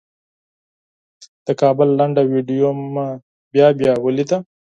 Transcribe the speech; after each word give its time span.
د 1.45 1.47
کابل 1.61 1.87
لنډه 1.99 2.21
ویډیو 2.33 2.67
مې 2.93 3.07
بیا 3.53 3.67
بیا 3.79 3.93
ولیده. 3.99 4.37